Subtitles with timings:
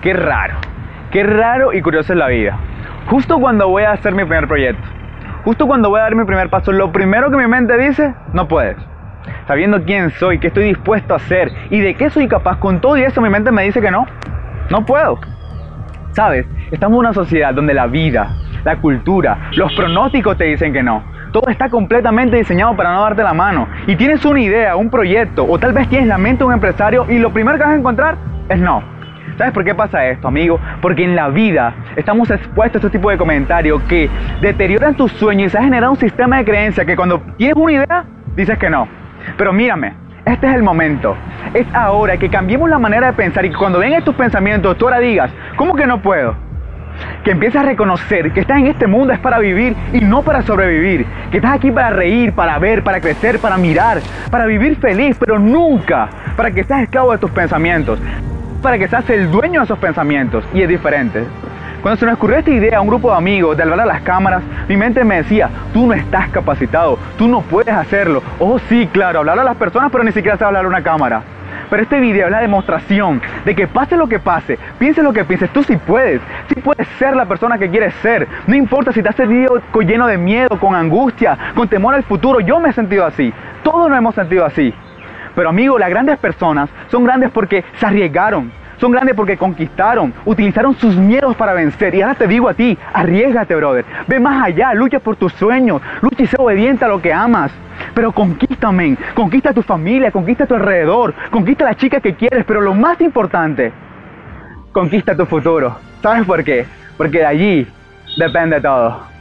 [0.00, 0.54] Qué raro,
[1.10, 2.58] qué raro y curioso es la vida.
[3.06, 4.82] Justo cuando voy a hacer mi primer proyecto,
[5.44, 8.46] justo cuando voy a dar mi primer paso, lo primero que mi mente dice, no
[8.46, 8.76] puedes.
[9.46, 12.96] Sabiendo quién soy, qué estoy dispuesto a hacer y de qué soy capaz, con todo
[12.96, 14.06] y eso mi mente me dice que no,
[14.70, 15.18] no puedo.
[16.12, 18.30] Sabes, estamos en una sociedad donde la vida,
[18.64, 21.02] la cultura, los pronósticos te dicen que no.
[21.34, 23.66] Todo está completamente diseñado para no darte la mano.
[23.88, 27.06] Y tienes una idea, un proyecto, o tal vez tienes la mente de un empresario
[27.08, 28.16] y lo primero que vas a encontrar
[28.48, 28.84] es no.
[29.36, 30.60] ¿Sabes por qué pasa esto, amigo?
[30.80, 34.08] Porque en la vida estamos expuestos a este tipo de comentarios que
[34.40, 37.72] deterioran tus sueños y se ha generado un sistema de creencia que cuando tienes una
[37.72, 38.04] idea,
[38.36, 38.86] dices que no.
[39.36, 39.92] Pero mírame,
[40.24, 41.16] este es el momento.
[41.52, 45.00] Es ahora que cambiemos la manera de pensar y cuando vengan estos pensamientos, tú ahora
[45.00, 46.36] digas, ¿cómo que no puedo?
[47.22, 50.42] Que empieces a reconocer que estás en este mundo es para vivir y no para
[50.42, 51.06] sobrevivir.
[51.30, 54.00] Que estás aquí para reír, para ver, para crecer, para mirar,
[54.30, 57.98] para vivir feliz, pero nunca para que seas esclavo de tus pensamientos.
[58.62, 60.44] Para que seas el dueño de esos pensamientos.
[60.52, 61.24] Y es diferente.
[61.82, 64.00] Cuando se me ocurrió esta idea a un grupo de amigos de hablar a las
[64.00, 68.22] cámaras, mi mente me decía, tú no estás capacitado, tú no puedes hacerlo.
[68.38, 71.22] Oh sí, claro, hablar a las personas, pero ni siquiera sabes hablar a una cámara.
[71.74, 75.24] Pero este video es la demostración de que pase lo que pase, piense lo que
[75.24, 78.28] pienses, tú sí puedes, sí puedes ser la persona que quieres ser.
[78.46, 82.38] No importa si te has sentido lleno de miedo, con angustia, con temor al futuro,
[82.38, 84.72] yo me he sentido así, todos nos hemos sentido así.
[85.34, 90.76] Pero amigo, las grandes personas son grandes porque se arriesgaron, son grandes porque conquistaron, utilizaron
[90.76, 91.92] sus miedos para vencer.
[91.96, 93.84] Y ahora te digo a ti, arriesgate, brother.
[94.06, 97.50] Ve más allá, lucha por tus sueños, lucha y sé obediente a lo que amas.
[97.94, 102.14] Pero conquístame, conquista a tu familia, conquista a tu alrededor, conquista a la chica que
[102.14, 103.72] quieres, pero lo más importante,
[104.72, 105.76] conquista tu futuro.
[106.02, 106.66] ¿Sabes por qué?
[106.96, 107.66] Porque de allí
[108.16, 109.13] depende todo.